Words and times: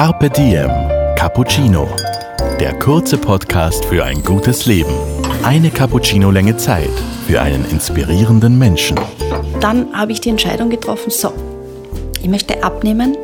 Carpe 0.00 0.30
Diem 0.30 0.70
Cappuccino. 1.14 1.86
Der 2.58 2.72
kurze 2.78 3.18
Podcast 3.18 3.84
für 3.84 4.02
ein 4.02 4.22
gutes 4.22 4.64
Leben. 4.64 4.94
Eine 5.44 5.68
Cappuccino-Länge 5.68 6.56
Zeit 6.56 6.88
für 7.26 7.42
einen 7.42 7.66
inspirierenden 7.66 8.56
Menschen. 8.58 8.98
Dann 9.60 9.92
habe 9.92 10.12
ich 10.12 10.22
die 10.22 10.30
Entscheidung 10.30 10.70
getroffen, 10.70 11.10
so, 11.10 11.34
ich 12.18 12.30
möchte 12.30 12.64
abnehmen, 12.64 13.14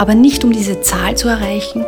aber 0.00 0.16
nicht 0.16 0.42
um 0.42 0.50
diese 0.50 0.80
Zahl 0.80 1.16
zu 1.16 1.28
erreichen, 1.28 1.84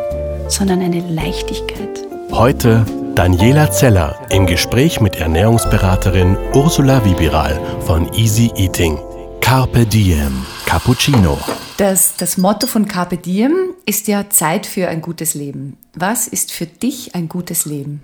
sondern 0.47 0.79
eine 0.79 1.01
Leichtigkeit. 1.09 2.07
Heute 2.31 2.85
Daniela 3.15 3.69
Zeller 3.69 4.17
im 4.29 4.45
Gespräch 4.45 5.01
mit 5.01 5.17
Ernährungsberaterin 5.17 6.37
Ursula 6.53 7.03
Wibiral 7.03 7.59
von 7.81 8.09
Easy 8.13 8.49
Eating. 8.55 8.97
Carpe 9.41 9.85
Diem 9.85 10.45
Cappuccino. 10.65 11.37
Das, 11.81 12.15
das 12.15 12.37
Motto 12.37 12.67
von 12.67 12.87
Carpe 12.87 13.17
Diem 13.17 13.73
ist 13.87 14.07
ja 14.07 14.29
Zeit 14.29 14.67
für 14.67 14.87
ein 14.87 15.01
gutes 15.01 15.33
Leben. 15.33 15.77
Was 15.95 16.27
ist 16.27 16.51
für 16.51 16.67
dich 16.67 17.15
ein 17.15 17.27
gutes 17.27 17.65
Leben? 17.65 18.03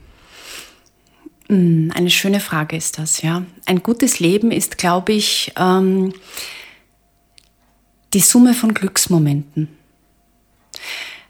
Hm, 1.48 1.92
eine 1.94 2.10
schöne 2.10 2.40
Frage 2.40 2.76
ist 2.76 2.98
das, 2.98 3.22
ja. 3.22 3.46
Ein 3.68 3.84
gutes 3.84 4.20
Leben 4.20 4.50
ist, 4.50 4.80
glaube 4.80 5.14
ich, 5.14 5.52
ähm, 5.60 6.12
die 8.14 8.20
Summe 8.20 8.56
von 8.56 8.74
Glücksmomenten. 8.74 9.68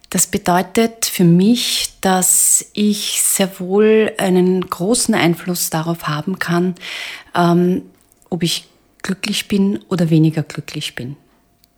Das 0.10 0.28
bedeutet 0.28 1.04
für 1.04 1.26
mich, 1.26 1.96
dass 2.00 2.66
ich 2.72 3.22
sehr 3.24 3.60
wohl 3.60 4.14
einen 4.20 4.62
großen 4.62 5.16
Einfluss 5.16 5.70
darauf 5.70 6.08
haben 6.08 6.40
kann, 6.40 6.76
ähm, 7.36 7.82
ob 8.30 8.42
ich 8.42 8.70
glücklich 9.04 9.50
bin 9.50 9.80
oder 9.90 10.10
weniger 10.10 10.44
glücklich 10.44 10.96
bin. 10.96 11.18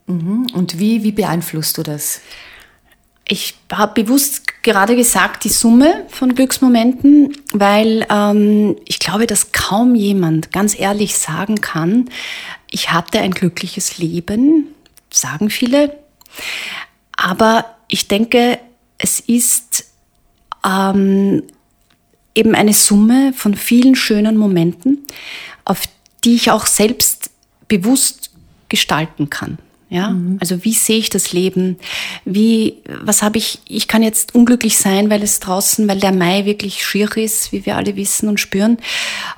Mhm. 0.09 0.47
Und 0.53 0.79
wie, 0.79 1.03
wie 1.03 1.11
beeinflusst 1.11 1.77
du 1.77 1.83
das? 1.83 2.21
Ich 3.27 3.53
habe 3.71 4.03
bewusst 4.03 4.63
gerade 4.63 4.95
gesagt, 4.95 5.43
die 5.43 5.49
Summe 5.49 6.05
von 6.09 6.33
Glücksmomenten, 6.33 7.37
weil 7.53 8.07
ähm, 8.09 8.75
ich 8.85 8.97
glaube, 8.99 9.27
dass 9.27 9.51
kaum 9.51 9.93
jemand 9.93 10.51
ganz 10.51 10.77
ehrlich 10.77 11.15
sagen 11.15 11.61
kann, 11.61 12.09
ich 12.71 12.91
hatte 12.91 13.19
ein 13.19 13.31
glückliches 13.31 13.99
Leben, 13.99 14.69
sagen 15.11 15.51
viele. 15.51 15.95
Aber 17.15 17.65
ich 17.87 18.07
denke, 18.07 18.57
es 18.97 19.19
ist 19.19 19.85
ähm, 20.65 21.43
eben 22.33 22.55
eine 22.55 22.73
Summe 22.73 23.33
von 23.33 23.53
vielen 23.53 23.95
schönen 23.95 24.37
Momenten, 24.37 25.05
auf 25.65 25.83
die 26.23 26.33
ich 26.33 26.49
auch 26.49 26.65
selbst 26.65 27.29
bewusst 27.67 28.31
gestalten 28.69 29.29
kann. 29.29 29.59
Ja, 29.91 30.11
mhm. 30.11 30.37
also 30.39 30.63
wie 30.63 30.73
sehe 30.73 30.99
ich 30.99 31.09
das 31.09 31.33
Leben? 31.33 31.77
Wie, 32.23 32.75
was 33.01 33.23
habe 33.23 33.39
ich? 33.39 33.59
Ich 33.67 33.87
kann 33.87 34.03
jetzt 34.03 34.35
unglücklich 34.35 34.77
sein, 34.77 35.09
weil 35.09 35.23
es 35.23 35.39
draußen, 35.39 35.87
weil 35.87 35.99
der 35.99 36.11
Mai 36.11 36.45
wirklich 36.45 36.85
schier 36.85 37.15
ist, 37.17 37.51
wie 37.51 37.65
wir 37.65 37.75
alle 37.75 37.95
wissen 37.95 38.29
und 38.29 38.39
spüren. 38.39 38.77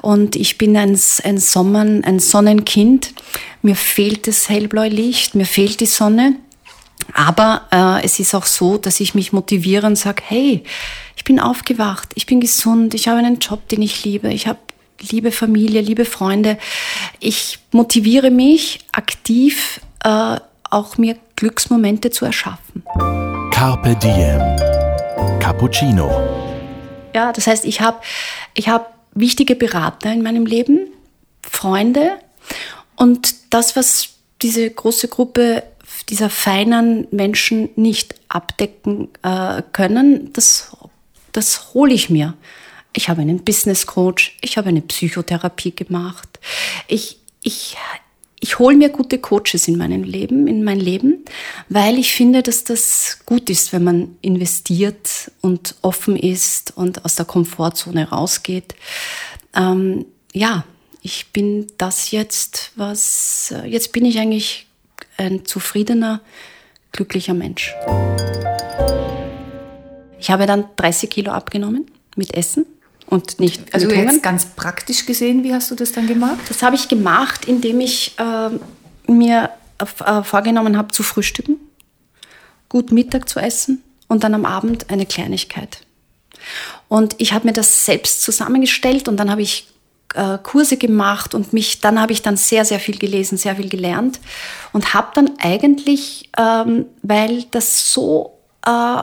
Und 0.01 0.35
ich 0.35 0.57
bin 0.57 0.75
ein, 0.75 0.99
ein 1.23 1.37
Sommer, 1.37 1.81
ein 1.81 2.19
Sonnenkind. 2.19 3.13
Mir 3.61 3.75
fehlt 3.75 4.27
das 4.27 4.49
hellblaue 4.49 4.89
Licht, 4.89 5.35
mir 5.35 5.45
fehlt 5.45 5.79
die 5.79 5.85
Sonne. 5.85 6.35
Aber 7.13 7.67
äh, 7.71 8.05
es 8.05 8.19
ist 8.19 8.35
auch 8.35 8.45
so, 8.45 8.77
dass 8.77 8.99
ich 8.99 9.15
mich 9.15 9.31
motiviere 9.31 9.87
und 9.87 9.95
sage, 9.95 10.21
hey, 10.25 10.63
ich 11.15 11.23
bin 11.23 11.39
aufgewacht, 11.39 12.09
ich 12.15 12.25
bin 12.25 12.41
gesund, 12.41 12.93
ich 12.93 13.07
habe 13.07 13.19
einen 13.19 13.39
Job, 13.39 13.67
den 13.69 13.81
ich 13.81 14.03
liebe, 14.03 14.31
ich 14.33 14.47
habe 14.47 14.59
liebe 14.99 15.31
Familie, 15.31 15.81
liebe 15.81 16.05
Freunde. 16.05 16.57
Ich 17.19 17.59
motiviere 17.71 18.31
mich 18.31 18.79
aktiv 18.91 19.79
äh, 20.03 20.37
auch 20.69 20.97
mir 20.97 21.17
Glücksmomente 21.35 22.11
zu 22.11 22.25
erschaffen. 22.25 22.83
Carpe 23.51 23.95
Diem. 23.95 24.39
Cappuccino. 25.39 26.09
Ja, 27.13 27.31
das 27.31 27.47
heißt, 27.47 27.65
ich 27.65 27.81
habe 27.81 27.99
ich 28.53 28.69
hab 28.69 28.95
wichtige 29.13 29.55
Berater 29.55 30.11
in 30.13 30.21
meinem 30.21 30.45
Leben, 30.45 30.87
Freunde 31.41 32.17
und 32.95 33.35
das, 33.53 33.75
was 33.75 34.09
diese 34.41 34.69
große 34.69 35.07
Gruppe 35.07 35.63
dieser 36.09 36.29
feinen 36.29 37.07
Menschen 37.11 37.69
nicht 37.75 38.15
abdecken 38.27 39.09
äh, 39.23 39.61
können, 39.71 40.31
das, 40.33 40.75
das 41.31 41.73
hole 41.73 41.93
ich 41.93 42.09
mir. 42.09 42.35
Ich 42.93 43.09
habe 43.09 43.21
einen 43.21 43.43
Business 43.43 43.85
Coach, 43.85 44.37
ich 44.41 44.57
habe 44.57 44.69
eine 44.69 44.81
Psychotherapie 44.81 45.75
gemacht. 45.75 46.39
Ich, 46.87 47.17
ich, 47.43 47.77
ich 48.43 48.57
hole 48.57 48.75
mir 48.75 48.89
gute 48.89 49.19
Coaches 49.19 49.67
in 49.67 49.77
meinem 49.77 50.03
Leben, 50.03 50.47
in 50.47 50.63
mein 50.63 50.79
Leben, 50.79 51.23
weil 51.69 51.99
ich 51.99 52.11
finde, 52.11 52.41
dass 52.41 52.63
das 52.63 53.19
gut 53.25 53.51
ist, 53.51 53.71
wenn 53.71 53.83
man 53.83 54.17
investiert 54.21 55.31
und 55.41 55.75
offen 55.83 56.17
ist 56.17 56.75
und 56.75 57.05
aus 57.05 57.15
der 57.15 57.25
Komfortzone 57.25 58.09
rausgeht. 58.09 58.73
Ähm, 59.55 60.07
ja, 60.33 60.65
ich 61.03 61.31
bin 61.31 61.67
das 61.77 62.09
jetzt, 62.09 62.71
was 62.75 63.53
jetzt 63.65 63.93
bin 63.93 64.05
ich 64.05 64.17
eigentlich 64.17 64.65
ein 65.17 65.45
zufriedener, 65.45 66.21
glücklicher 66.91 67.35
Mensch. 67.35 67.75
Ich 70.19 70.31
habe 70.31 70.47
dann 70.47 70.65
30 70.77 71.11
Kilo 71.11 71.31
abgenommen 71.31 71.85
mit 72.15 72.33
Essen 72.33 72.65
und 73.11 73.41
nicht 73.41 73.73
also 73.73 73.89
jetzt 73.89 74.23
ganz 74.23 74.45
praktisch 74.45 75.05
gesehen, 75.05 75.43
wie 75.43 75.53
hast 75.53 75.69
du 75.69 75.75
das 75.75 75.91
dann 75.91 76.07
gemacht? 76.07 76.39
Das 76.47 76.63
habe 76.63 76.77
ich 76.77 76.87
gemacht, 76.87 77.43
indem 77.43 77.81
ich 77.81 78.17
äh, 78.17 79.11
mir 79.11 79.49
äh, 79.79 80.23
vorgenommen 80.23 80.77
habe 80.77 80.93
zu 80.93 81.03
frühstücken, 81.03 81.57
gut 82.69 82.93
Mittag 82.93 83.27
zu 83.27 83.39
essen 83.39 83.83
und 84.07 84.23
dann 84.23 84.33
am 84.33 84.45
Abend 84.45 84.89
eine 84.89 85.05
Kleinigkeit. 85.05 85.85
Und 86.87 87.15
ich 87.17 87.33
habe 87.33 87.47
mir 87.47 87.53
das 87.53 87.85
selbst 87.85 88.23
zusammengestellt 88.23 89.09
und 89.09 89.17
dann 89.17 89.29
habe 89.29 89.41
ich 89.41 89.67
äh, 90.15 90.37
Kurse 90.41 90.77
gemacht 90.77 91.35
und 91.35 91.51
mich 91.51 91.81
dann 91.81 91.99
habe 91.99 92.13
ich 92.13 92.21
dann 92.21 92.37
sehr 92.37 92.63
sehr 92.63 92.79
viel 92.79 92.97
gelesen, 92.97 93.37
sehr 93.37 93.57
viel 93.57 93.67
gelernt 93.67 94.21
und 94.71 94.93
habe 94.93 95.09
dann 95.15 95.31
eigentlich, 95.37 96.29
ähm, 96.37 96.85
weil 97.01 97.43
das 97.51 97.91
so 97.91 98.37
äh, 98.65 99.01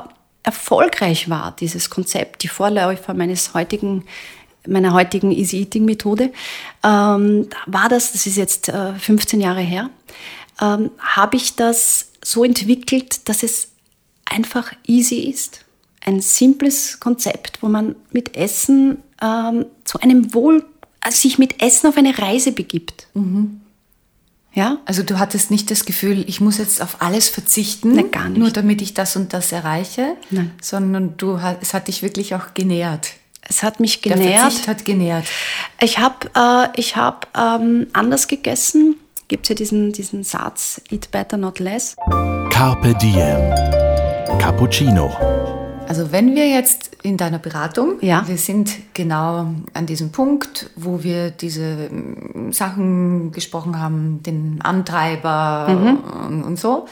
erfolgreich 0.49 1.29
war, 1.29 1.55
dieses 1.61 1.91
Konzept, 1.91 2.43
die 2.43 2.49
Vorläufer 2.49 3.13
meines 3.13 3.53
heutigen 3.53 4.05
meiner 4.67 4.93
heutigen 4.93 5.31
Easy 5.31 5.61
Eating 5.61 5.85
Methode, 5.85 6.31
ähm, 6.85 7.49
war 7.67 7.89
das, 7.89 8.13
das 8.13 8.27
ist 8.27 8.37
jetzt 8.37 8.69
äh, 8.69 8.95
15 8.95 9.41
Jahre 9.41 9.61
her, 9.61 9.89
ähm, 10.61 10.91
habe 10.99 11.37
ich 11.37 11.57
das 11.57 12.11
so 12.23 12.45
entwickelt, 12.45 13.29
dass 13.29 13.43
es 13.43 13.69
einfach 14.25 14.73
easy 14.87 15.21
ist. 15.21 15.65
Ein 16.05 16.21
simples 16.21 16.99
Konzept, 17.01 17.63
wo 17.63 17.69
man 17.69 17.95
mit 18.11 18.37
Essen 18.37 18.99
ähm, 19.23 19.67
zu 19.85 20.01
einem 20.01 20.35
Wohl, 20.35 20.65
also 21.01 21.17
sich 21.17 21.39
mit 21.39 21.63
Essen 21.63 21.87
auf 21.89 21.97
eine 21.97 22.19
Reise 22.19 22.53
begibt. 22.53 23.07
Mhm. 23.15 23.61
Ja? 24.53 24.79
Also 24.87 25.03
du 25.03 25.19
hattest 25.19 25.51
nicht 25.51 25.71
das 25.71 25.85
Gefühl, 25.85 26.25
ich 26.27 26.41
muss 26.41 26.59
jetzt 26.59 26.83
auf 26.83 27.01
alles 27.01 27.29
verzichten, 27.29 27.95
Nein, 27.95 28.11
gar 28.11 28.29
nicht. 28.29 28.39
nur 28.39 28.51
damit 28.51 28.83
ich 28.83 28.95
das 28.95 29.15
und 29.17 29.33
das 29.33 29.53
erreiche, 29.53 30.17
Nein. 30.31 30.53
sondern 30.61 31.17
du, 31.17 31.39
es 31.61 31.75
hat 31.75 31.89
dich 31.89 32.03
wirklich 32.03 32.35
auch 32.35 32.55
genährt. 32.55 33.13
Es 33.43 33.63
hat 33.63 33.81
mich 33.81 34.03
genährt. 34.03 34.21
Der 34.21 34.41
Verzicht 34.41 34.69
hat 34.69 34.85
genährt. 34.85 35.25
Ich 35.81 35.99
habe 35.99 36.29
äh, 36.35 36.83
hab, 36.83 37.29
ähm, 37.37 37.87
anders 37.93 38.29
gegessen. 38.29 38.97
Gibt 39.29 39.45
es 39.45 39.49
ja 39.51 39.55
diesen, 39.55 39.93
diesen 39.93 40.25
Satz, 40.25 40.81
eat 40.91 41.11
better, 41.11 41.37
not 41.37 41.59
less. 41.59 41.97
Carpe 42.51 42.95
diem. 42.95 43.55
Cappuccino. 44.39 45.38
Also 45.89 46.13
wenn 46.13 46.35
wir 46.35 46.47
jetzt 46.47 46.97
in 47.03 47.17
deiner 47.17 47.39
Beratung, 47.39 47.95
ja. 48.03 48.23
wir 48.29 48.37
sind 48.37 48.71
genau 48.93 49.47
an 49.73 49.87
diesem 49.87 50.13
Punkt, 50.13 50.69
wo 50.77 51.03
wir 51.03 51.31
diese 51.31 51.89
mm, 51.91 52.53
Sachen 52.53 53.33
gesprochen 53.33 53.81
haben, 53.81 54.23
den 54.23 54.61
Antreiber 54.63 55.67
mhm. 55.69 56.27
und, 56.27 56.45
und 56.45 56.59
so. 56.59 56.87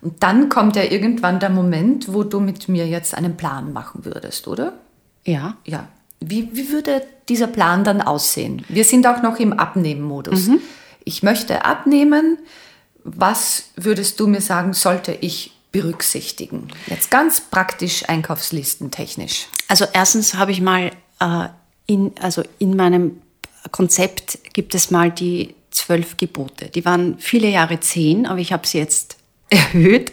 Und 0.00 0.22
dann 0.22 0.48
kommt 0.48 0.76
ja 0.76 0.84
irgendwann 0.84 1.40
der 1.40 1.50
Moment, 1.50 2.12
wo 2.12 2.22
du 2.22 2.40
mit 2.40 2.68
mir 2.68 2.86
jetzt 2.86 3.14
einen 3.14 3.36
Plan 3.36 3.72
machen 3.74 4.06
würdest, 4.06 4.48
oder? 4.48 4.72
Ja. 5.24 5.56
Ja. 5.64 5.88
Wie, 6.20 6.48
wie 6.52 6.70
würde 6.70 7.02
dieser 7.28 7.48
Plan 7.48 7.84
dann 7.84 8.00
aussehen? 8.00 8.64
Wir 8.68 8.84
sind 8.84 9.06
auch 9.06 9.22
noch 9.22 9.38
im 9.38 9.52
Abnehmmodus. 9.52 10.48
Mhm. 10.48 10.60
Ich 11.04 11.22
möchte 11.22 11.66
abnehmen. 11.66 12.38
Was 13.04 13.70
würdest 13.76 14.18
du 14.20 14.26
mir 14.26 14.40
sagen, 14.40 14.72
sollte 14.72 15.12
ich 15.12 15.57
berücksichtigen? 15.72 16.68
Jetzt 16.86 17.10
ganz 17.10 17.40
praktisch 17.40 18.08
einkaufslistentechnisch. 18.08 19.46
Also 19.68 19.84
erstens 19.92 20.34
habe 20.34 20.52
ich 20.52 20.60
mal 20.60 20.92
äh, 21.20 21.48
in, 21.86 22.12
also 22.20 22.42
in 22.58 22.76
meinem 22.76 23.22
Konzept 23.70 24.38
gibt 24.52 24.74
es 24.74 24.90
mal 24.90 25.10
die 25.10 25.54
zwölf 25.70 26.16
Gebote. 26.16 26.66
Die 26.66 26.84
waren 26.84 27.16
viele 27.18 27.48
Jahre 27.48 27.80
zehn, 27.80 28.26
aber 28.26 28.40
ich 28.40 28.52
habe 28.52 28.66
sie 28.66 28.78
jetzt 28.78 29.16
erhöht, 29.50 30.12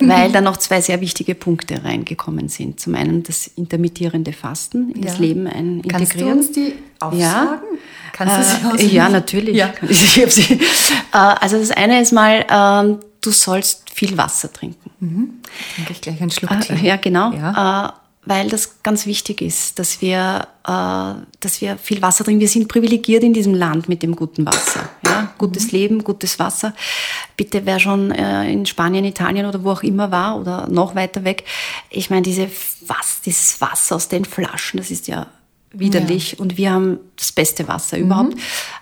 weil 0.00 0.32
da 0.32 0.40
noch 0.40 0.56
zwei 0.56 0.80
sehr 0.80 1.00
wichtige 1.00 1.36
Punkte 1.36 1.84
reingekommen 1.84 2.48
sind. 2.48 2.80
Zum 2.80 2.96
einen 2.96 3.22
das 3.22 3.46
intermittierende 3.46 4.32
Fasten 4.32 4.90
in 4.90 5.02
ja. 5.02 5.08
das 5.08 5.18
Leben 5.20 5.46
ein 5.46 5.80
integrieren. 5.80 5.90
Kannst 5.90 6.20
du 6.20 6.30
uns 6.30 6.52
die 6.52 6.74
aufsagen? 6.98 7.20
Ja. 7.20 7.62
Kannst 8.12 8.36
du 8.64 8.78
sie 8.78 8.86
äh, 8.86 8.94
Ja, 8.94 9.08
natürlich. 9.08 9.56
Ja. 9.56 9.72
also 11.12 11.58
das 11.58 11.70
eine 11.70 12.00
ist 12.00 12.12
mal 12.12 12.44
ähm, 12.50 12.98
du 13.22 13.30
sollst 13.30 13.90
viel 13.94 14.16
Wasser 14.18 14.52
trinken. 14.52 14.90
Mhm. 15.00 15.30
Trinke 15.74 15.92
ich 15.92 16.00
gleich 16.02 16.20
einen 16.20 16.30
Schluck 16.30 16.50
Äh, 16.50 16.60
Tee. 16.60 16.86
ja, 16.86 16.96
genau. 16.96 17.32
Ja. 17.32 17.86
Äh, 17.88 17.92
weil 18.24 18.48
das 18.48 18.82
ganz 18.84 19.06
wichtig 19.06 19.42
ist, 19.42 19.80
dass 19.80 20.00
wir, 20.00 20.46
äh, 20.64 21.24
dass 21.40 21.60
wir 21.60 21.76
viel 21.76 22.00
Wasser 22.02 22.22
trinken. 22.24 22.40
Wir 22.40 22.48
sind 22.48 22.68
privilegiert 22.68 23.24
in 23.24 23.32
diesem 23.32 23.52
Land 23.54 23.88
mit 23.88 24.04
dem 24.04 24.14
guten 24.14 24.46
Wasser. 24.46 24.88
Ja? 25.04 25.32
Gutes 25.38 25.72
Leben, 25.72 26.04
gutes 26.04 26.38
Wasser. 26.38 26.72
Bitte, 27.36 27.66
wer 27.66 27.80
schon 27.80 28.12
äh, 28.12 28.48
in 28.52 28.64
Spanien, 28.64 29.04
Italien 29.04 29.46
oder 29.46 29.64
wo 29.64 29.72
auch 29.72 29.82
immer 29.82 30.12
war 30.12 30.38
oder 30.38 30.68
noch 30.68 30.94
weiter 30.94 31.24
weg, 31.24 31.44
ich 31.90 32.10
meine, 32.10 32.22
diese 32.22 32.48
Was, 32.86 33.22
dieses 33.24 33.60
Wasser 33.60 33.96
aus 33.96 34.06
den 34.06 34.24
Flaschen, 34.24 34.78
das 34.78 34.92
ist 34.92 35.08
ja 35.08 35.26
widerlich 35.72 36.38
und 36.38 36.56
wir 36.56 36.72
haben 36.72 36.98
das 37.16 37.32
beste 37.32 37.68
Wasser 37.68 37.98
überhaupt. 37.98 38.36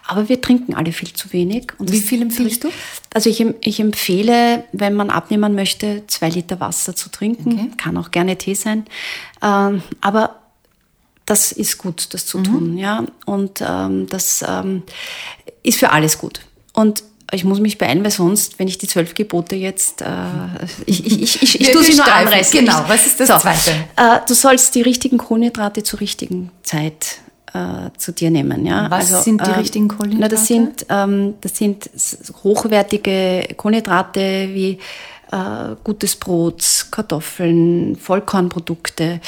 Aber 0.07 0.29
wir 0.29 0.41
trinken 0.41 0.75
alle 0.75 0.93
viel 0.93 1.13
zu 1.13 1.33
wenig. 1.33 1.73
Und 1.79 1.93
Wie 1.93 2.01
viel 2.01 2.23
empfiehlst 2.23 2.65
du? 2.65 2.69
also 3.15 3.31
ich, 3.31 3.45
ich 3.61 3.81
empfehle, 3.81 4.65
wenn 4.73 4.95
man 4.95 5.11
abnehmen 5.11 5.55
möchte, 5.55 6.05
zwei 6.07 6.29
Liter 6.29 6.61
Wasser 6.61 6.95
zu 6.97 7.11
trinken. 7.11 7.53
Okay. 7.53 7.71
Kann 7.77 7.97
auch 7.97 8.11
gerne 8.11 8.37
Tee 8.37 8.55
sein. 8.55 8.87
Ähm, 9.43 9.83
aber 10.01 10.37
das 11.27 11.53
ist 11.53 11.79
gut, 11.79 12.13
das 12.13 12.27
zu 12.27 12.43
tun, 12.43 12.77
ja. 12.77 13.05
Und 13.25 13.63
ähm, 13.65 14.09
das 14.09 14.45
ähm, 14.47 14.83
ist 15.63 15.79
für 15.79 15.91
alles 15.91 16.19
gut. 16.19 16.41
Und 16.73 17.05
ich 17.33 17.45
muss 17.45 17.61
mich 17.61 17.79
beeilen, 17.79 18.03
weil 18.03 18.11
sonst, 18.11 18.59
wenn 18.59 18.69
ich 18.69 18.79
die 18.79 18.87
zwölf 18.87 19.15
Gebote 19.15 19.57
jetzt, 19.57 20.03
äh, 20.03 20.07
ich, 20.87 21.07
ich, 21.07 21.23
ich, 21.23 21.43
ich, 21.43 21.61
ich 21.61 21.71
tue 21.71 21.83
sie 21.83 21.95
nur 21.95 22.13
anreißen. 22.13 22.61
Genau, 22.61 22.85
was 22.87 23.07
ist 23.07 23.21
das 23.21 23.43
Zweite? 23.43 23.71
Äh, 23.97 24.21
du 24.27 24.35
sollst 24.35 24.75
die 24.75 24.83
richtigen 24.83 25.19
Kohlenhydrate 25.19 25.83
zur 25.83 26.01
richtigen 26.01 26.51
Zeit 26.63 27.19
äh, 27.53 27.91
zu 27.97 28.13
dir 28.13 28.31
nehmen. 28.31 28.67
Ja? 28.67 28.91
Was 28.91 29.25
sind 29.25 29.45
die 29.47 29.51
richtigen 29.51 29.87
Na, 29.87 29.95
das 29.97 29.99
Kohlenhydrate? 29.99 30.37
sind, 30.37 30.87
ähm, 30.89 31.35
das 31.41 31.57
sind 31.57 31.91
hochwertige 32.43 33.55
Kohlenhydrate 33.57 34.49
wie 34.53 34.79
äh, 35.33 35.77
gutes 35.85 36.17
Brot, 36.17 36.87
Kartoffeln, 36.91 37.97
Vollkornprodukte, 37.97 39.21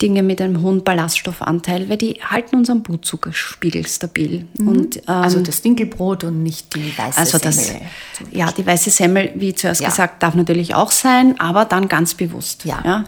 Dinge 0.00 0.22
mit 0.22 0.40
einem 0.40 0.62
hohen 0.62 0.82
Ballaststoffanteil, 0.82 1.88
weil 1.88 1.96
die 1.96 2.14
halten 2.24 2.56
unseren 2.56 2.82
Blutzuckerspiegel 2.82 3.86
stabil. 3.86 4.46
Und, 4.58 4.96
ähm, 4.96 5.02
Also 5.06 5.40
das 5.40 5.62
Dinkelbrot 5.62 6.24
und 6.24 6.42
nicht 6.42 6.74
die 6.74 6.96
weiße 6.96 7.18
also 7.18 7.38
das, 7.38 7.66
Semmel. 7.66 7.82
ja, 8.32 8.50
die 8.50 8.66
weiße 8.66 8.90
Semmel, 8.90 9.30
wie 9.34 9.54
zuerst 9.54 9.80
Ja. 9.80 9.88
gesagt, 9.88 10.22
darf 10.22 10.34
natürlich 10.34 10.74
auch 10.74 10.90
sein, 10.90 11.38
aber 11.38 11.64
dann 11.64 11.88
ganz 11.88 12.14
bewusst. 12.14 12.64
Ja. 12.64 12.82
ja? 12.84 13.04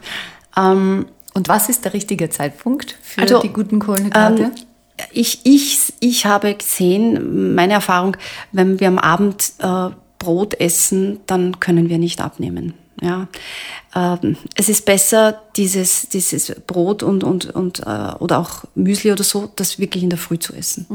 Ähm, 0.56 1.06
Und 1.36 1.48
was 1.48 1.68
ist 1.68 1.84
der 1.84 1.94
richtige 1.94 2.30
Zeitpunkt 2.30 2.96
für 3.02 3.22
Also, 3.22 3.40
die 3.40 3.48
guten 3.52 3.80
Kohlenhydrate? 3.80 4.42
ähm, 4.44 4.50
ich, 5.10 5.40
ich, 5.44 5.92
ich 5.98 6.26
habe 6.26 6.54
gesehen, 6.54 7.54
meine 7.56 7.72
Erfahrung, 7.72 8.16
wenn 8.52 8.78
wir 8.78 8.86
am 8.86 8.98
Abend 9.00 9.52
äh, 9.58 9.88
Brot 10.24 10.54
essen, 10.54 11.20
dann 11.26 11.60
können 11.60 11.88
wir 11.88 11.98
nicht 11.98 12.20
abnehmen. 12.20 12.72
Ja, 13.02 13.28
ähm, 13.94 14.36
es 14.54 14.68
ist 14.68 14.86
besser, 14.86 15.42
dieses, 15.56 16.08
dieses 16.08 16.54
Brot 16.66 17.02
und, 17.02 17.24
und, 17.24 17.54
und, 17.54 17.80
äh, 17.80 18.12
oder 18.18 18.38
auch 18.38 18.64
Müsli 18.74 19.12
oder 19.12 19.24
so, 19.24 19.50
das 19.56 19.78
wirklich 19.78 20.02
in 20.02 20.10
der 20.10 20.18
Früh 20.18 20.38
zu 20.38 20.54
essen. 20.54 20.86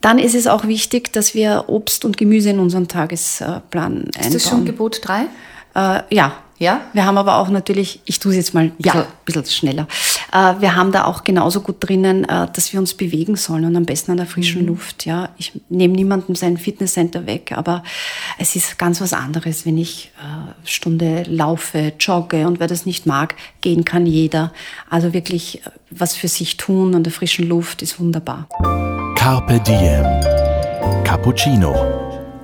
Dann 0.00 0.18
ist 0.18 0.36
es 0.36 0.46
auch 0.46 0.68
wichtig, 0.68 1.12
dass 1.12 1.34
wir 1.34 1.64
Obst 1.66 2.04
und 2.04 2.16
Gemüse 2.16 2.50
in 2.50 2.60
unseren 2.60 2.86
Tagesplan 2.86 3.62
einbauen. 3.72 4.10
ist 4.20 4.34
das 4.34 4.48
schon 4.48 4.64
Gebot 4.64 5.00
3? 5.02 5.26
Äh, 5.74 6.14
ja. 6.14 6.36
Ja? 6.58 6.80
Wir 6.92 7.04
haben 7.06 7.18
aber 7.18 7.36
auch 7.36 7.48
natürlich, 7.48 8.00
ich 8.04 8.18
tue 8.18 8.32
es 8.32 8.36
jetzt 8.36 8.54
mal 8.54 8.64
ein 8.64 8.70
bisschen, 8.72 9.00
Ja. 9.00 9.06
bisschen 9.24 9.44
schneller. 9.46 9.86
Äh, 10.32 10.54
wir 10.60 10.74
haben 10.74 10.90
da 10.92 11.04
auch 11.04 11.22
genauso 11.24 11.60
gut 11.60 11.76
drinnen, 11.80 12.24
äh, 12.24 12.48
dass 12.52 12.72
wir 12.72 12.80
uns 12.80 12.94
bewegen 12.94 13.36
sollen 13.36 13.64
und 13.64 13.76
am 13.76 13.84
besten 13.86 14.10
an 14.10 14.16
der 14.16 14.26
frischen 14.26 14.66
Luft. 14.66 15.06
Ja, 15.06 15.28
ich 15.38 15.52
nehme 15.68 15.94
niemandem 15.94 16.34
sein 16.34 16.56
Fitnesscenter 16.56 17.26
weg, 17.26 17.52
aber 17.56 17.82
es 18.38 18.56
ist 18.56 18.78
ganz 18.78 19.00
was 19.00 19.12
anderes, 19.12 19.64
wenn 19.66 19.78
ich 19.78 20.10
äh, 20.18 20.66
Stunde 20.68 21.22
laufe, 21.28 21.92
jogge 22.00 22.46
und 22.46 22.58
wer 22.60 22.66
das 22.66 22.86
nicht 22.86 23.06
mag, 23.06 23.36
gehen 23.60 23.84
kann 23.84 24.04
jeder. 24.06 24.52
Also 24.90 25.12
wirklich 25.12 25.64
äh, 25.64 25.70
was 25.90 26.14
für 26.16 26.28
sich 26.28 26.56
tun 26.56 26.94
an 26.94 27.02
der 27.04 27.12
frischen 27.12 27.48
Luft 27.48 27.82
ist 27.82 27.98
wunderbar. 28.00 28.48
Carpe 29.14 29.60
Diem. 29.60 30.04
Cappuccino. 31.04 31.74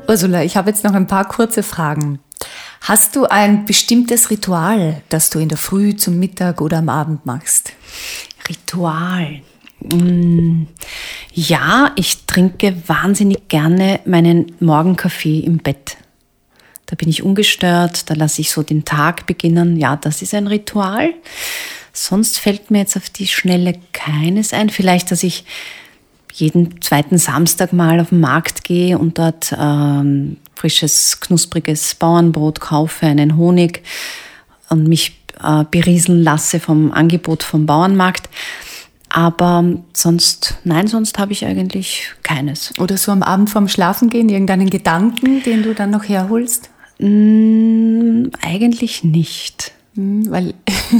Ursula, 0.08 0.42
ich 0.42 0.56
habe 0.56 0.70
jetzt 0.70 0.84
noch 0.84 0.92
ein 0.94 1.06
paar 1.06 1.26
kurze 1.26 1.62
Fragen. 1.62 2.18
Hast 2.86 3.16
du 3.16 3.24
ein 3.24 3.64
bestimmtes 3.64 4.28
Ritual, 4.28 5.02
das 5.08 5.30
du 5.30 5.38
in 5.38 5.48
der 5.48 5.56
Früh, 5.56 5.96
zum 5.96 6.18
Mittag 6.18 6.60
oder 6.60 6.76
am 6.76 6.90
Abend 6.90 7.24
machst? 7.24 7.72
Ritual. 8.46 9.40
Mm, 9.80 10.64
Ja, 11.32 11.92
ich 11.96 12.26
trinke 12.26 12.76
wahnsinnig 12.86 13.48
gerne 13.48 14.00
meinen 14.04 14.52
Morgenkaffee 14.60 15.38
im 15.38 15.56
Bett. 15.58 15.96
Da 16.84 16.94
bin 16.94 17.08
ich 17.08 17.22
ungestört, 17.22 18.10
da 18.10 18.14
lasse 18.14 18.42
ich 18.42 18.50
so 18.50 18.62
den 18.62 18.84
Tag 18.84 19.24
beginnen. 19.24 19.78
Ja, 19.78 19.96
das 19.96 20.20
ist 20.20 20.34
ein 20.34 20.46
Ritual. 20.46 21.14
Sonst 21.94 22.38
fällt 22.38 22.70
mir 22.70 22.80
jetzt 22.80 22.98
auf 22.98 23.08
die 23.08 23.28
Schnelle 23.28 23.80
keines 23.94 24.52
ein. 24.52 24.68
Vielleicht, 24.68 25.10
dass 25.10 25.22
ich 25.22 25.46
jeden 26.34 26.82
zweiten 26.82 27.16
Samstag 27.16 27.72
mal 27.72 28.00
auf 28.00 28.08
den 28.08 28.20
Markt 28.20 28.64
gehe 28.64 28.98
und 28.98 29.18
dort 29.18 29.54
ähm, 29.58 30.36
frisches, 30.54 31.20
knuspriges 31.20 31.94
Bauernbrot 31.94 32.60
kaufe, 32.60 33.06
einen 33.06 33.36
Honig 33.36 33.82
und 34.68 34.88
mich 34.88 35.16
äh, 35.42 35.64
berieseln 35.70 36.22
lasse 36.22 36.58
vom 36.58 36.92
Angebot 36.92 37.42
vom 37.42 37.66
Bauernmarkt. 37.66 38.28
Aber 39.08 39.64
sonst, 39.92 40.56
nein, 40.64 40.88
sonst 40.88 41.20
habe 41.20 41.30
ich 41.30 41.46
eigentlich 41.46 42.10
keines. 42.24 42.76
Oder 42.80 42.96
so 42.96 43.12
am 43.12 43.22
Abend 43.22 43.48
vorm 43.48 43.68
Schlafengehen, 43.68 44.28
irgendeinen 44.28 44.70
Gedanken, 44.70 45.40
den 45.44 45.62
du 45.62 45.72
dann 45.72 45.90
noch 45.90 46.02
herholst? 46.02 46.70
Mm, 46.98 48.24
eigentlich 48.42 49.04
nicht. 49.04 49.72
Hm, 49.96 50.30
Weil 50.30 50.54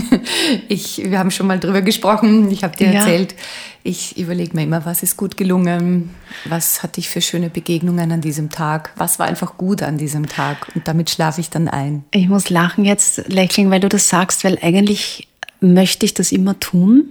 ich, 0.69 1.03
wir 1.05 1.19
haben 1.19 1.31
schon 1.31 1.47
mal 1.47 1.59
drüber 1.59 1.83
gesprochen, 1.83 2.51
ich 2.51 2.63
habe 2.65 2.77
dir 2.77 2.87
Ja. 2.93 3.01
erzählt, 3.01 3.35
ich 3.83 4.17
überlege 4.17 4.57
mir 4.57 4.63
immer, 4.63 4.85
was 4.87 5.03
ist 5.03 5.17
gut 5.17 5.37
gelungen, 5.37 6.11
was 6.47 6.83
hatte 6.83 7.01
ich 7.01 7.09
für 7.09 7.21
schöne 7.21 7.51
Begegnungen 7.51 8.13
an 8.13 8.21
diesem 8.21 8.51
Tag, 8.51 8.93
was 8.97 9.19
war 9.19 9.27
einfach 9.27 9.57
gut 9.59 9.83
an 9.83 9.99
diesem 9.99 10.27
Tag 10.29 10.69
und 10.75 10.89
damit 10.89 11.11
schlafe 11.11 11.41
ich 11.41 11.51
dann 11.51 11.69
ein. 11.69 12.05
Ich 12.13 12.29
muss 12.29 12.49
lachen 12.51 12.85
jetzt, 12.85 13.29
lächeln, 13.29 13.71
weil 13.71 13.81
du 13.81 13.89
das 13.89 14.09
sagst, 14.09 14.43
weil 14.45 14.59
eigentlich 14.63 15.29
möchte 15.61 16.07
ich 16.07 16.15
das 16.15 16.33
immer 16.33 16.59
tun 16.61 17.05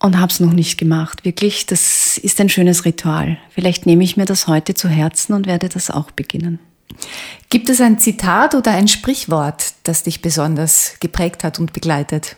und 0.00 0.18
habe 0.18 0.32
es 0.32 0.40
noch 0.40 0.52
nicht 0.52 0.78
gemacht. 0.78 1.24
Wirklich, 1.24 1.66
das 1.66 2.16
ist 2.18 2.40
ein 2.40 2.48
schönes 2.48 2.84
Ritual. 2.84 3.38
Vielleicht 3.50 3.86
nehme 3.86 4.02
ich 4.02 4.16
mir 4.16 4.24
das 4.24 4.46
heute 4.46 4.74
zu 4.74 4.88
Herzen 4.88 5.34
und 5.34 5.46
werde 5.46 5.68
das 5.68 5.90
auch 5.90 6.10
beginnen. 6.10 6.58
Gibt 7.48 7.68
es 7.68 7.80
ein 7.80 7.98
Zitat 7.98 8.54
oder 8.54 8.70
ein 8.70 8.88
Sprichwort, 8.88 9.74
das 9.82 10.04
dich 10.04 10.22
besonders 10.22 10.94
geprägt 11.00 11.42
hat 11.42 11.58
und 11.58 11.72
begleitet? 11.72 12.36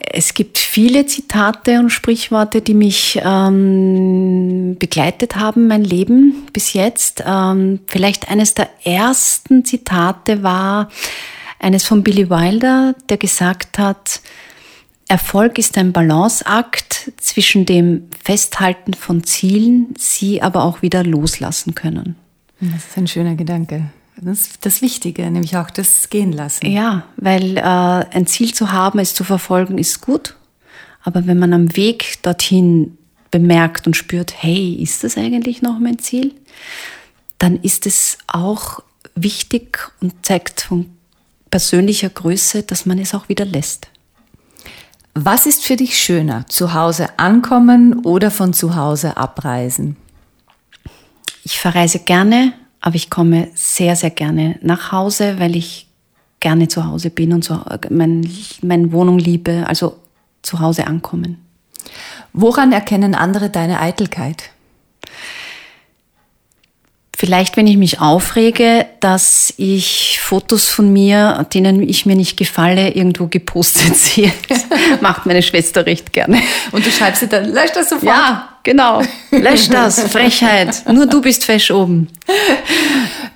Es 0.00 0.34
gibt 0.34 0.58
viele 0.58 1.06
Zitate 1.06 1.78
und 1.78 1.90
Sprichworte, 1.90 2.60
die 2.60 2.74
mich 2.74 3.20
ähm, 3.22 4.76
begleitet 4.78 5.36
haben, 5.36 5.68
mein 5.68 5.84
Leben 5.84 6.46
bis 6.52 6.72
jetzt. 6.72 7.22
Ähm, 7.26 7.80
vielleicht 7.86 8.30
eines 8.30 8.54
der 8.54 8.68
ersten 8.84 9.64
Zitate 9.64 10.42
war 10.42 10.88
eines 11.58 11.84
von 11.84 12.02
Billy 12.02 12.30
Wilder, 12.30 12.94
der 13.08 13.16
gesagt 13.16 13.78
hat, 13.78 14.20
Erfolg 15.08 15.58
ist 15.58 15.78
ein 15.78 15.92
Balanceakt 15.92 17.12
zwischen 17.16 17.64
dem 17.64 18.08
Festhalten 18.22 18.92
von 18.92 19.24
Zielen, 19.24 19.94
sie 19.96 20.42
aber 20.42 20.64
auch 20.64 20.82
wieder 20.82 21.02
loslassen 21.02 21.74
können. 21.74 22.16
Das 22.60 22.86
ist 22.86 22.96
ein 22.96 23.06
schöner 23.06 23.34
Gedanke. 23.34 23.90
Das 24.20 24.48
ist 24.48 24.66
das 24.66 24.82
Wichtige, 24.82 25.30
nämlich 25.30 25.56
auch 25.56 25.70
das 25.70 26.10
Gehen 26.10 26.32
lassen. 26.32 26.66
Ja, 26.66 27.04
weil 27.16 27.56
äh, 27.56 27.60
ein 27.60 28.26
Ziel 28.26 28.52
zu 28.52 28.72
haben, 28.72 28.98
es 28.98 29.14
zu 29.14 29.22
verfolgen, 29.22 29.78
ist 29.78 30.00
gut. 30.00 30.34
Aber 31.02 31.26
wenn 31.26 31.38
man 31.38 31.52
am 31.52 31.76
Weg 31.76 32.22
dorthin 32.22 32.98
bemerkt 33.30 33.86
und 33.86 33.96
spürt, 33.96 34.42
hey, 34.42 34.74
ist 34.74 35.04
das 35.04 35.16
eigentlich 35.16 35.62
noch 35.62 35.78
mein 35.78 35.98
Ziel? 35.98 36.34
Dann 37.38 37.60
ist 37.62 37.86
es 37.86 38.18
auch 38.26 38.80
wichtig 39.14 39.78
und 40.00 40.26
zeigt 40.26 40.62
von 40.62 40.86
persönlicher 41.50 42.08
Größe, 42.08 42.64
dass 42.64 42.86
man 42.86 42.98
es 42.98 43.14
auch 43.14 43.28
wieder 43.28 43.44
lässt. 43.44 43.88
Was 45.14 45.46
ist 45.46 45.64
für 45.64 45.76
dich 45.76 45.98
schöner, 45.98 46.44
zu 46.48 46.74
Hause 46.74 47.18
ankommen 47.18 48.04
oder 48.04 48.30
von 48.30 48.52
zu 48.52 48.76
Hause 48.76 49.16
abreisen? 49.16 49.96
Ich 51.50 51.60
verreise 51.60 52.00
gerne, 52.00 52.52
aber 52.82 52.96
ich 52.96 53.08
komme 53.08 53.48
sehr, 53.54 53.96
sehr 53.96 54.10
gerne 54.10 54.58
nach 54.60 54.92
Hause, 54.92 55.38
weil 55.38 55.56
ich 55.56 55.86
gerne 56.40 56.68
zu 56.68 56.84
Hause 56.84 57.08
bin 57.08 57.32
und 57.32 57.42
so 57.42 57.58
mein, 57.88 58.30
meine 58.60 58.92
Wohnung 58.92 59.18
liebe, 59.18 59.64
also 59.66 59.96
zu 60.42 60.60
Hause 60.60 60.86
ankommen. 60.86 61.42
Woran 62.34 62.70
erkennen 62.70 63.14
andere 63.14 63.48
deine 63.48 63.80
Eitelkeit? 63.80 64.50
Vielleicht, 67.16 67.56
wenn 67.56 67.66
ich 67.66 67.78
mich 67.78 67.98
aufrege, 67.98 68.84
dass 69.00 69.54
ich 69.56 70.20
Fotos 70.20 70.68
von 70.68 70.92
mir, 70.92 71.46
denen 71.54 71.82
ich 71.82 72.04
mir 72.04 72.14
nicht 72.14 72.36
gefalle, 72.36 72.90
irgendwo 72.90 73.26
gepostet 73.26 73.96
sehe. 73.96 74.30
Das 74.50 74.66
macht 75.00 75.24
meine 75.24 75.42
Schwester 75.42 75.86
recht 75.86 76.12
gerne. 76.12 76.42
Und 76.72 76.84
du 76.84 76.90
schreibst 76.90 77.20
sie 77.20 77.28
dann, 77.28 77.46
lösch 77.46 77.72
das 77.72 77.88
sofort. 77.88 78.04
Ja, 78.04 78.57
genau. 78.68 79.02
Lösch 79.30 79.68
das. 79.70 80.00
Frechheit. 80.12 80.84
Nur 80.92 81.06
du 81.06 81.22
bist 81.22 81.44
fesch 81.44 81.70
oben. 81.70 82.08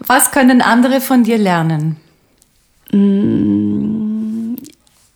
Was 0.00 0.30
können 0.30 0.60
andere 0.60 1.00
von 1.00 1.24
dir 1.24 1.38
lernen? 1.38 1.96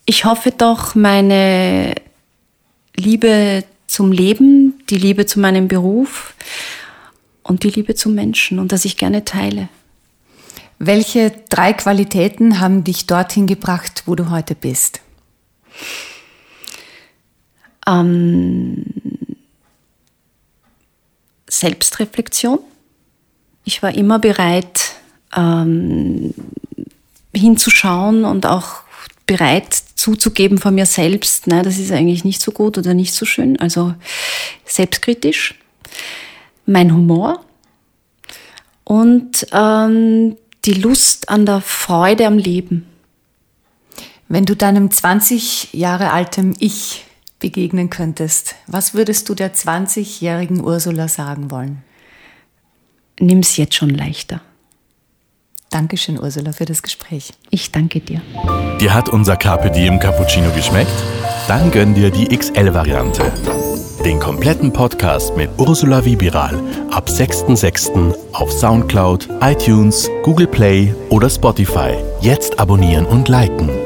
Ich 0.07 0.25
hoffe 0.25 0.53
doch, 0.53 0.95
meine 0.95 1.95
Liebe 2.97 3.65
zum 3.87 4.11
Leben, 4.11 4.83
die 4.89 4.97
Liebe 4.97 5.27
zu 5.27 5.39
meinem 5.39 5.69
Beruf, 5.69 6.35
und 7.43 7.63
die 7.63 7.71
Liebe 7.71 7.95
zum 7.95 8.15
Menschen 8.15 8.59
und 8.59 8.73
dass 8.73 8.85
ich 8.85 8.97
gerne 8.97 9.25
teile. 9.25 9.69
Welche 10.81 11.31
drei 11.49 11.73
Qualitäten 11.73 12.59
haben 12.59 12.83
dich 12.83 13.07
dorthin 13.07 13.47
gebracht, 13.47 14.03
wo 14.07 14.17
du 14.17 14.31
heute 14.31 14.57
bist? 14.57 15.01
Ähm, 17.87 18.85
Selbstreflexion. 21.49 22.59
Ich 23.65 23.83
war 23.83 23.95
immer 23.95 24.19
bereit, 24.19 24.93
ähm, 25.35 26.35
hinzuschauen 27.35 28.25
und 28.25 28.47
auch 28.47 28.83
bereit 29.27 29.75
zuzugeben 29.97 30.59
von 30.59 30.75
mir 30.75 30.87
selbst, 30.87 31.47
nein, 31.47 31.65
das 31.65 31.79
ist 31.79 31.91
eigentlich 31.91 32.25
nicht 32.25 32.41
so 32.41 32.53
gut 32.53 32.79
oder 32.79 32.95
nicht 32.95 33.13
so 33.13 33.27
schön. 33.27 33.59
Also 33.59 33.95
selbstkritisch 34.65 35.55
mein 36.65 36.93
Humor 36.93 37.45
und 38.85 39.47
ähm, 39.53 40.37
die 40.65 40.75
Lust 40.75 41.29
an 41.29 41.47
der 41.47 41.61
Freude 41.61 42.27
am 42.27 42.39
Leben. 42.39 42.87
Wenn 44.29 44.45
du 44.45 44.57
deinem 44.57 44.91
20 44.91 45.73
Jahre 45.73 46.11
altem 46.13 46.55
Ich 46.59 47.06
begegnen 47.39 47.91
könntest, 47.91 48.55
was 48.67 48.95
würdest 48.95 49.29
du 49.29 49.35
der 49.35 49.55
20-jährigen 49.55 50.63
Ursula 50.63 51.09
sagen 51.09 51.51
wollen? 51.51 51.83
Nimm's 53.21 53.57
jetzt 53.57 53.75
schon 53.75 53.91
leichter. 53.91 54.41
Dankeschön, 55.71 56.19
Ursula, 56.19 56.53
für 56.53 56.65
das 56.65 56.83
Gespräch. 56.83 57.33
Ich 57.51 57.73
danke 57.73 58.01
dir. 58.01 58.21
Dir 58.81 58.95
hat 58.95 59.09
unser 59.09 59.37
Carpe 59.37 59.71
Diem 59.71 59.99
Cappuccino 59.99 60.51
geschmeckt? 60.53 60.93
Dann 61.49 61.71
gönn 61.71 61.95
dir 61.95 62.11
die 62.11 62.29
XL-Variante. 62.37 63.33
Den 64.05 64.21
kompletten 64.21 64.73
Podcast 64.73 65.37
mit 65.37 65.51
Ursula 65.59 66.05
Wibiral 66.05 66.63
ab 66.93 67.09
6.6. 67.09 68.15
auf 68.33 68.53
Soundcloud, 68.53 69.29
iTunes, 69.41 70.09
Google 70.23 70.47
Play 70.47 70.95
oder 71.11 71.29
Spotify. 71.29 71.97
Jetzt 72.21 72.61
abonnieren 72.61 73.05
und 73.05 73.29
liken. 73.29 73.86